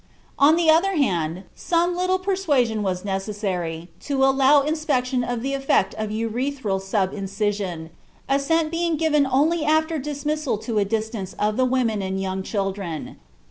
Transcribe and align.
On 0.39 0.55
the 0.55 0.67
other 0.67 0.95
hand, 0.95 1.43
some 1.53 1.95
little 1.95 2.17
persuasion 2.17 2.81
was 2.81 3.05
necessary 3.05 3.91
to 3.99 4.23
allow 4.25 4.61
inspection 4.63 5.23
of 5.23 5.43
the 5.43 5.53
effect 5.53 5.93
of 5.93 6.09
[urethral] 6.09 6.81
sub 6.81 7.13
incision, 7.13 7.91
assent 8.27 8.71
being 8.71 8.97
given 8.97 9.27
only 9.31 9.63
after 9.63 9.99
dismissal 9.99 10.57
to 10.57 10.79
a 10.79 10.85
distance 10.85 11.33
of 11.33 11.55
the 11.55 11.65
women 11.65 12.01
and 12.01 12.19
young 12.19 12.41
children. 12.41 13.17